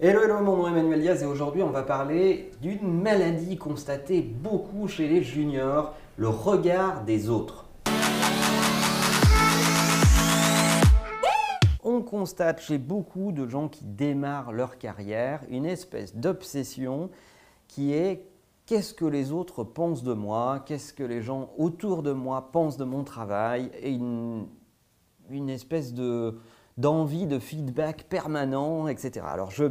Hello, 0.00 0.22
hello, 0.24 0.42
mon 0.42 0.56
nom 0.56 0.66
est 0.66 0.70
Emmanuel 0.70 1.02
Diaz 1.02 1.22
et 1.22 1.26
aujourd'hui 1.26 1.62
on 1.62 1.70
va 1.70 1.84
parler 1.84 2.50
d'une 2.60 3.00
maladie 3.00 3.56
constatée 3.56 4.22
beaucoup 4.22 4.88
chez 4.88 5.06
les 5.06 5.22
juniors, 5.22 5.94
le 6.16 6.26
regard 6.26 7.04
des 7.04 7.28
autres. 7.28 7.66
On 11.84 12.02
constate 12.02 12.60
chez 12.60 12.78
beaucoup 12.78 13.30
de 13.30 13.46
gens 13.46 13.68
qui 13.68 13.84
démarrent 13.84 14.50
leur 14.50 14.78
carrière 14.78 15.42
une 15.48 15.64
espèce 15.64 16.16
d'obsession 16.16 17.08
qui 17.68 17.92
est 17.92 18.26
qu'est-ce 18.66 18.94
que 18.94 19.04
les 19.04 19.30
autres 19.30 19.62
pensent 19.62 20.02
de 20.02 20.12
moi, 20.12 20.64
qu'est-ce 20.66 20.92
que 20.92 21.04
les 21.04 21.22
gens 21.22 21.52
autour 21.56 22.02
de 22.02 22.10
moi 22.10 22.50
pensent 22.50 22.78
de 22.78 22.84
mon 22.84 23.04
travail, 23.04 23.70
et 23.80 23.92
une, 23.92 24.48
espèce 25.48 25.94
de, 25.94 26.36
d'envie 26.76 27.26
de 27.26 27.38
feedback 27.38 28.04
permanent, 28.08 28.88
etc. 28.88 29.26
Alors 29.28 29.50
je, 29.50 29.66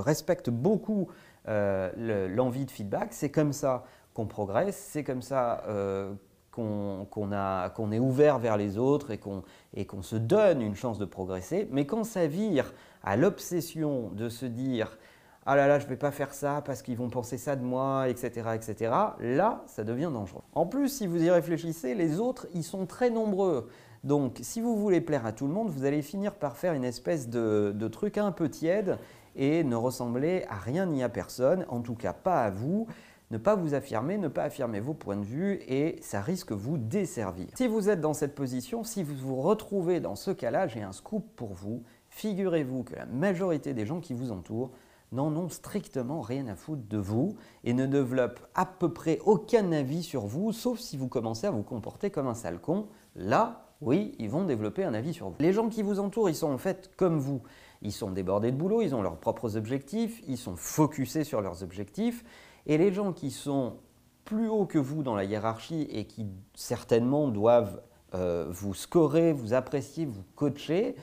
respecte 0.00 0.50
beaucoup 0.50 1.08
euh, 1.48 2.28
l'envie 2.28 2.64
de 2.64 2.70
feedback, 2.70 3.08
c'est 3.12 3.30
comme 3.30 3.52
ça 3.52 3.84
qu'on 4.14 4.26
progresse, 4.26 4.76
c'est 4.76 5.04
comme 5.04 5.22
ça 5.22 5.62
euh, 5.68 6.14
qu'on 6.50 7.92
est 7.92 7.98
ouvert 7.98 8.38
vers 8.38 8.56
les 8.56 8.78
autres 8.78 9.10
et 9.10 9.18
qu'on 9.86 10.02
se 10.02 10.16
donne 10.16 10.62
une 10.62 10.74
chance 10.74 10.98
de 10.98 11.04
progresser, 11.04 11.68
mais 11.70 11.86
quand 11.86 12.04
ça 12.04 12.26
vire 12.26 12.72
à 13.02 13.16
l'obsession 13.16 14.10
de 14.10 14.28
se 14.28 14.46
dire 14.46 14.98
ah 15.48 15.54
là 15.54 15.68
là, 15.68 15.78
je 15.78 15.84
ne 15.84 15.90
vais 15.90 15.96
pas 15.96 16.10
faire 16.10 16.34
ça 16.34 16.60
parce 16.66 16.82
qu'ils 16.82 16.96
vont 16.96 17.08
penser 17.08 17.38
ça 17.38 17.54
de 17.54 17.62
moi, 17.62 18.08
etc., 18.08 18.48
etc., 18.56 18.92
là, 19.20 19.62
ça 19.66 19.84
devient 19.84 20.10
dangereux. 20.12 20.42
En 20.54 20.66
plus, 20.66 20.88
si 20.88 21.06
vous 21.06 21.22
y 21.22 21.30
réfléchissez, 21.30 21.94
les 21.94 22.18
autres, 22.18 22.48
ils 22.52 22.64
sont 22.64 22.84
très 22.84 23.10
nombreux. 23.10 23.68
Donc, 24.06 24.38
si 24.40 24.60
vous 24.60 24.76
voulez 24.76 25.00
plaire 25.00 25.26
à 25.26 25.32
tout 25.32 25.48
le 25.48 25.52
monde, 25.52 25.68
vous 25.68 25.84
allez 25.84 26.00
finir 26.00 26.32
par 26.32 26.56
faire 26.56 26.74
une 26.74 26.84
espèce 26.84 27.28
de, 27.28 27.88
truc 27.88 28.18
un 28.18 28.30
peu 28.30 28.48
tiède 28.48 28.98
et 29.34 29.64
ne 29.64 29.74
ressembler 29.74 30.44
à 30.48 30.54
rien 30.54 30.86
ni 30.86 31.02
à 31.02 31.08
personne, 31.08 31.66
en 31.68 31.80
tout 31.80 31.96
cas 31.96 32.12
pas 32.12 32.44
à 32.44 32.50
vous 32.50 32.86
ne 33.32 33.38
pas 33.38 33.56
vous 33.56 33.74
affirmer, 33.74 34.18
ne 34.18 34.28
pas 34.28 34.44
affirmer 34.44 34.78
vos 34.78 34.94
points 34.94 35.16
de 35.16 35.24
vue 35.24 35.54
et 35.66 35.96
ça 36.00 36.20
risque 36.20 36.52
vous 36.52 36.78
desservir. 36.78 37.48
Si 37.56 37.66
vous 37.66 37.88
êtes 37.88 38.00
dans 38.00 38.14
cette 38.14 38.36
position, 38.36 38.84
si 38.84 39.02
vous 39.02 39.16
vous 39.16 39.42
retrouvez 39.42 39.98
dans 39.98 40.14
ce 40.14 40.30
cas-là, 40.30 40.68
j'ai 40.68 40.82
un 40.82 40.92
scoop 40.92 41.26
pour 41.34 41.52
vous. 41.52 41.82
Figurez-vous 42.10 42.84
que 42.84 42.94
la 42.94 43.06
majorité 43.06 43.74
des 43.74 43.84
gens 43.84 43.98
qui 43.98 44.14
vous 44.14 44.30
entourent 44.30 44.70
n'en 45.10 45.34
ont 45.34 45.48
strictement 45.48 46.20
rien 46.20 46.46
à 46.46 46.54
foutre 46.54 46.86
de 46.88 46.98
vous 46.98 47.34
et 47.64 47.74
ne 47.74 47.86
développent 47.86 48.46
à 48.54 48.64
peu 48.64 48.92
près 48.92 49.18
aucun 49.24 49.72
avis 49.72 50.04
sur 50.04 50.26
vous, 50.26 50.52
sauf 50.52 50.78
si 50.78 50.96
vous 50.96 51.08
commencez 51.08 51.48
à 51.48 51.50
vous 51.50 51.64
comporter 51.64 52.10
comme 52.10 52.28
un 52.28 52.34
sale 52.34 52.60
con. 52.60 52.86
Là, 53.16 53.65
oui, 53.80 54.14
ils 54.18 54.30
vont 54.30 54.44
développer 54.44 54.84
un 54.84 54.94
avis 54.94 55.12
sur 55.12 55.28
vous. 55.28 55.36
Les 55.38 55.52
gens 55.52 55.68
qui 55.68 55.82
vous 55.82 56.00
entourent, 56.00 56.30
ils 56.30 56.34
sont 56.34 56.50
en 56.50 56.58
fait 56.58 56.90
comme 56.96 57.18
vous. 57.18 57.42
Ils 57.82 57.92
sont 57.92 58.10
débordés 58.10 58.50
de 58.50 58.56
boulot, 58.56 58.80
ils 58.82 58.94
ont 58.94 59.02
leurs 59.02 59.18
propres 59.18 59.56
objectifs, 59.56 60.22
ils 60.26 60.38
sont 60.38 60.56
focusés 60.56 61.24
sur 61.24 61.42
leurs 61.42 61.62
objectifs. 61.62 62.24
Et 62.66 62.78
les 62.78 62.92
gens 62.92 63.12
qui 63.12 63.30
sont 63.30 63.74
plus 64.24 64.48
haut 64.48 64.66
que 64.66 64.78
vous 64.78 65.02
dans 65.02 65.14
la 65.14 65.24
hiérarchie 65.24 65.86
et 65.90 66.06
qui 66.06 66.26
certainement 66.54 67.28
doivent 67.28 67.80
euh, 68.14 68.46
vous 68.48 68.74
scorer, 68.74 69.32
vous 69.32 69.52
apprécier, 69.52 70.06
vous 70.06 70.24
coacher, 70.34 70.96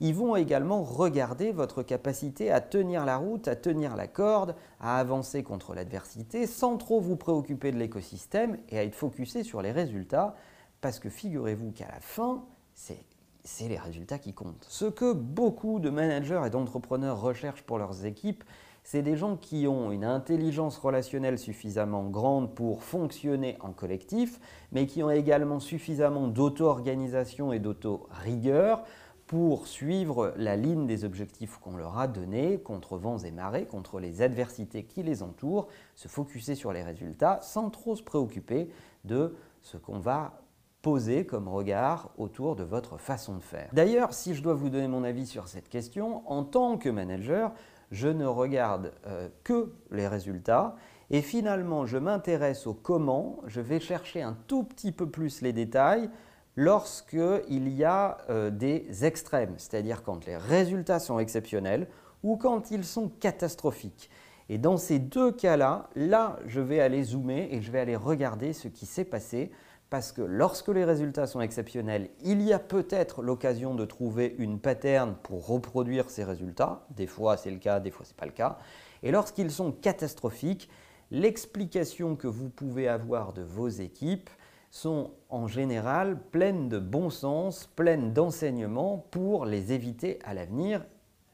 ils 0.00 0.14
vont 0.14 0.36
également 0.36 0.82
regarder 0.82 1.50
votre 1.50 1.82
capacité 1.82 2.52
à 2.52 2.60
tenir 2.60 3.04
la 3.04 3.16
route, 3.16 3.48
à 3.48 3.56
tenir 3.56 3.96
la 3.96 4.06
corde, 4.06 4.54
à 4.80 4.98
avancer 5.00 5.42
contre 5.42 5.74
l'adversité 5.74 6.46
sans 6.46 6.76
trop 6.76 7.00
vous 7.00 7.16
préoccuper 7.16 7.72
de 7.72 7.78
l'écosystème 7.78 8.58
et 8.68 8.78
à 8.78 8.84
être 8.84 8.94
focusé 8.94 9.42
sur 9.42 9.60
les 9.60 9.72
résultats 9.72 10.36
parce 10.80 10.98
que 10.98 11.10
figurez-vous 11.10 11.72
qu'à 11.72 11.88
la 11.88 12.00
fin, 12.00 12.44
c'est 12.74 13.68
les 13.68 13.78
résultats 13.78 14.18
qui 14.18 14.34
comptent. 14.34 14.66
Ce 14.68 14.84
que 14.84 15.12
beaucoup 15.12 15.80
de 15.80 15.90
managers 15.90 16.42
et 16.46 16.50
d'entrepreneurs 16.50 17.20
recherchent 17.20 17.62
pour 17.62 17.78
leurs 17.78 18.04
équipes, 18.04 18.44
c'est 18.84 19.02
des 19.02 19.16
gens 19.16 19.36
qui 19.36 19.66
ont 19.68 19.90
une 19.90 20.04
intelligence 20.04 20.78
relationnelle 20.78 21.38
suffisamment 21.38 22.04
grande 22.04 22.54
pour 22.54 22.82
fonctionner 22.82 23.58
en 23.60 23.72
collectif, 23.72 24.40
mais 24.72 24.86
qui 24.86 25.02
ont 25.02 25.10
également 25.10 25.60
suffisamment 25.60 26.26
d'auto-organisation 26.28 27.52
et 27.52 27.58
d'auto-rigueur 27.58 28.84
pour 29.26 29.66
suivre 29.66 30.32
la 30.38 30.56
ligne 30.56 30.86
des 30.86 31.04
objectifs 31.04 31.58
qu'on 31.58 31.76
leur 31.76 31.98
a 31.98 32.08
donnés 32.08 32.60
contre 32.60 32.96
vents 32.96 33.18
et 33.18 33.30
marées, 33.30 33.66
contre 33.66 34.00
les 34.00 34.22
adversités 34.22 34.84
qui 34.84 35.02
les 35.02 35.22
entourent, 35.22 35.68
se 35.94 36.08
focuser 36.08 36.54
sur 36.54 36.72
les 36.72 36.82
résultats 36.82 37.40
sans 37.42 37.68
trop 37.68 37.94
se 37.94 38.02
préoccuper 38.02 38.70
de 39.04 39.36
ce 39.60 39.76
qu'on 39.76 39.98
va 39.98 40.40
poser 40.88 41.26
comme 41.26 41.48
regard 41.48 42.08
autour 42.16 42.56
de 42.56 42.64
votre 42.64 42.96
façon 42.96 43.34
de 43.34 43.42
faire. 43.42 43.68
D'ailleurs, 43.74 44.14
si 44.14 44.34
je 44.34 44.42
dois 44.42 44.54
vous 44.54 44.70
donner 44.70 44.88
mon 44.88 45.04
avis 45.04 45.26
sur 45.26 45.46
cette 45.46 45.68
question, 45.68 46.22
en 46.24 46.44
tant 46.44 46.78
que 46.78 46.88
manager, 46.88 47.52
je 47.90 48.08
ne 48.08 48.24
regarde 48.24 48.94
euh, 49.06 49.28
que 49.44 49.70
les 49.90 50.08
résultats 50.08 50.76
et 51.10 51.20
finalement 51.20 51.84
je 51.84 51.98
m'intéresse 51.98 52.66
au 52.66 52.72
comment, 52.72 53.40
je 53.46 53.60
vais 53.60 53.80
chercher 53.80 54.22
un 54.22 54.34
tout 54.46 54.64
petit 54.64 54.90
peu 54.90 55.10
plus 55.10 55.42
les 55.42 55.52
détails 55.52 56.08
lorsqu'il 56.56 57.68
y 57.68 57.84
a 57.84 58.16
euh, 58.30 58.48
des 58.48 59.04
extrêmes, 59.04 59.56
c'est-à-dire 59.58 60.02
quand 60.02 60.24
les 60.24 60.38
résultats 60.38 61.00
sont 61.00 61.18
exceptionnels 61.18 61.86
ou 62.22 62.38
quand 62.38 62.70
ils 62.70 62.84
sont 62.84 63.10
catastrophiques. 63.20 64.08
Et 64.48 64.56
dans 64.56 64.78
ces 64.78 64.98
deux 64.98 65.32
cas-là, 65.32 65.90
là, 65.94 66.38
je 66.46 66.62
vais 66.62 66.80
aller 66.80 67.02
zoomer 67.02 67.48
et 67.52 67.60
je 67.60 67.70
vais 67.70 67.80
aller 67.80 67.96
regarder 67.96 68.54
ce 68.54 68.68
qui 68.68 68.86
s'est 68.86 69.04
passé 69.04 69.52
parce 69.90 70.12
que 70.12 70.22
lorsque 70.22 70.68
les 70.68 70.84
résultats 70.84 71.26
sont 71.26 71.40
exceptionnels, 71.40 72.10
il 72.22 72.42
y 72.42 72.52
a 72.52 72.58
peut-être 72.58 73.22
l'occasion 73.22 73.74
de 73.74 73.84
trouver 73.84 74.34
une 74.38 74.58
pattern 74.58 75.16
pour 75.22 75.46
reproduire 75.46 76.10
ces 76.10 76.24
résultats. 76.24 76.86
Des 76.90 77.06
fois 77.06 77.36
c'est 77.36 77.50
le 77.50 77.58
cas, 77.58 77.80
des 77.80 77.90
fois 77.90 78.04
ce 78.04 78.12
n'est 78.12 78.16
pas 78.16 78.26
le 78.26 78.32
cas. 78.32 78.58
Et 79.02 79.10
lorsqu'ils 79.10 79.50
sont 79.50 79.72
catastrophiques, 79.72 80.68
l'explication 81.10 82.16
que 82.16 82.26
vous 82.26 82.50
pouvez 82.50 82.88
avoir 82.88 83.32
de 83.32 83.42
vos 83.42 83.68
équipes, 83.68 84.30
sont 84.70 85.12
en 85.30 85.46
général 85.46 86.20
pleines 86.30 86.68
de 86.68 86.78
bon 86.78 87.10
sens, 87.10 87.66
pleines 87.74 88.12
d'enseignements 88.12 89.06
pour 89.10 89.46
les 89.46 89.72
éviter 89.72 90.18
à 90.24 90.34
l'avenir. 90.34 90.84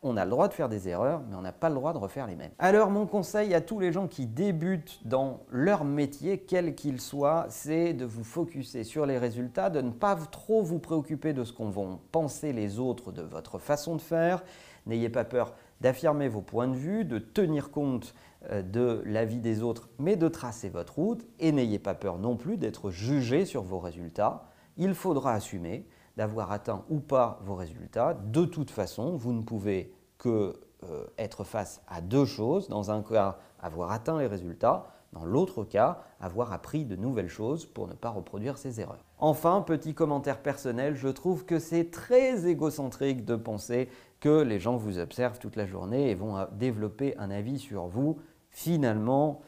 On 0.06 0.19
a 0.19 0.25
le 0.26 0.31
droit 0.31 0.48
de 0.48 0.53
faire 0.53 0.69
des 0.69 0.87
erreurs, 0.87 1.22
mais 1.31 1.34
on 1.34 1.41
n'a 1.41 1.50
pas 1.50 1.70
le 1.70 1.76
droit 1.76 1.94
de 1.94 1.98
refaire 1.98 2.26
les 2.26 2.37
mêmes. 2.37 2.50
Alors 2.59 2.91
mon 2.91 3.06
conseil 3.06 3.54
à 3.54 3.62
tous 3.62 3.81
les 3.81 3.91
gens 3.91 4.06
qui 4.06 4.26
débutent 4.26 5.00
dans 5.06 5.41
leur 5.50 5.82
métier, 5.84 6.41
quel 6.41 6.75
qu'il 6.75 7.00
soit, 7.00 7.47
c'est 7.48 7.94
de 7.94 8.04
vous 8.04 8.22
focuser 8.22 8.84
sur 8.84 9.06
les 9.06 9.16
résultats, 9.16 9.70
de 9.70 9.81
ne 9.81 9.91
pas 9.91 10.15
trop 10.16 10.62
vous 10.62 10.78
préoccuper 10.78 11.32
de 11.32 11.42
ce 11.42 11.54
qu'on 11.54 11.70
vont 11.70 12.00
penser 12.12 12.53
les 12.53 12.78
autres 12.78 13.12
de 13.12 13.22
votre 13.22 13.59
façon 13.59 13.97
de 13.97 14.03
faire. 14.03 14.44
N'ayez 14.84 15.09
pas 15.09 15.25
peur 15.25 15.54
d'affirmer 15.81 16.28
vos 16.28 16.42
points 16.42 16.69
de 16.69 16.76
vue, 16.76 17.06
de 17.06 17.19
tenir 17.19 17.71
compte 17.71 18.15
euh, 18.50 18.60
de 18.60 19.03
l'avis 19.06 19.41
des 19.41 19.62
autres, 19.62 19.88
mais 19.98 20.16
de 20.16 20.28
tracer 20.28 20.69
votre 20.69 20.97
route. 20.97 21.26
Et 21.41 21.50
n'ayez 21.50 21.78
pas 21.78 21.94
peur 21.94 22.19
non 22.19 22.36
plus 22.36 22.59
d'être 22.59 22.91
jugé 22.91 23.47
sur 23.47 23.62
vos 23.62 23.78
résultats. 23.78 24.50
Il 24.76 24.92
faudra 24.92 25.32
assumer 25.32 25.86
d'avoir 26.17 26.53
atteint 26.53 26.85
ou 26.89 27.01
pas 27.01 27.41
vos 27.45 27.55
résultats. 27.55 28.15
De 28.15 28.45
toute 28.45 28.71
façon, 28.71 29.17
vous 29.17 29.33
ne 29.33 29.43
pouvez 29.43 29.93
que 30.19 30.55
euh, 30.85 31.05
être 31.19 31.45
face 31.45 31.83
à 31.89 32.01
deux 32.01 32.25
choses. 32.25 32.69
Dans 32.69 32.91
un 32.91 33.03
cas, 33.03 33.39
avoir 33.61 33.93
atteint 33.93 34.19
les 34.19 34.27
résultats. 34.27 34.87
Dans 35.13 35.25
l'autre 35.25 35.65
cas, 35.65 36.03
avoir 36.21 36.53
appris 36.53 36.85
de 36.85 36.97
nouvelles 36.97 37.29
choses 37.29 37.67
pour 37.67 37.87
ne 37.87 37.95
pas 37.95 38.11
reproduire 38.11 38.59
ces 38.59 38.81
erreurs. 38.81 39.05
Enfin, 39.19 39.63
petit 39.63 39.95
commentaire 39.95 40.43
personnel, 40.43 40.97
je 40.97 41.09
trouve 41.09 41.45
que 41.45 41.61
c'est 41.61 41.93
très 41.93 42.49
égocentrique 42.49 43.25
de 43.25 43.37
penser 43.37 43.89
que 44.19 44.43
les 44.43 44.59
gens 44.59 44.77
vous 44.77 44.99
observent 44.99 45.39
toute 45.39 45.55
la 45.55 45.67
journée 45.67 46.11
et 46.11 46.15
vont 46.17 46.47
développer 46.53 47.17
un 47.19 47.31
avis 47.31 47.61
sur 47.61 47.87
vous. 47.87 48.19
Finalement, 48.51 49.41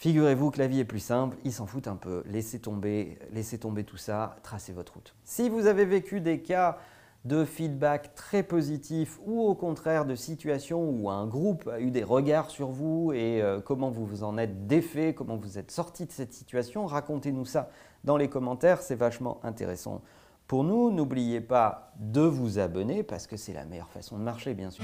figurez-vous 0.00 0.50
que 0.50 0.58
la 0.58 0.66
vie 0.66 0.80
est 0.80 0.84
plus 0.84 0.98
simple, 0.98 1.36
ils 1.44 1.52
s'en 1.52 1.66
foutent 1.66 1.86
un 1.86 1.96
peu. 1.96 2.22
Laissez 2.26 2.58
tomber, 2.58 3.18
laissez 3.32 3.58
tomber 3.58 3.84
tout 3.84 3.98
ça, 3.98 4.36
tracez 4.42 4.72
votre 4.72 4.94
route. 4.94 5.14
Si 5.24 5.50
vous 5.50 5.66
avez 5.66 5.84
vécu 5.84 6.20
des 6.20 6.40
cas 6.40 6.78
de 7.26 7.44
feedback 7.44 8.14
très 8.14 8.42
positifs 8.42 9.20
ou 9.26 9.42
au 9.42 9.54
contraire 9.54 10.06
de 10.06 10.14
situations 10.14 10.88
où 10.88 11.10
un 11.10 11.26
groupe 11.26 11.68
a 11.68 11.78
eu 11.78 11.90
des 11.90 12.02
regards 12.02 12.48
sur 12.48 12.70
vous 12.70 13.12
et 13.12 13.42
euh, 13.42 13.60
comment 13.60 13.90
vous 13.90 14.06
vous 14.06 14.24
en 14.24 14.38
êtes 14.38 14.66
défait, 14.66 15.12
comment 15.12 15.36
vous 15.36 15.58
êtes 15.58 15.70
sorti 15.70 16.06
de 16.06 16.12
cette 16.12 16.32
situation, 16.32 16.86
racontez-nous 16.86 17.44
ça 17.44 17.68
dans 18.02 18.16
les 18.16 18.30
commentaires, 18.30 18.80
c'est 18.80 18.94
vachement 18.94 19.38
intéressant 19.42 20.00
pour 20.46 20.64
nous, 20.64 20.90
n'oubliez 20.90 21.42
pas 21.42 21.92
de 22.00 22.22
vous 22.22 22.58
abonner 22.58 23.02
parce 23.02 23.26
que 23.26 23.36
c'est 23.36 23.52
la 23.52 23.66
meilleure 23.66 23.90
façon 23.90 24.16
de 24.18 24.22
marcher, 24.22 24.54
bien 24.54 24.70
sûr. 24.70 24.82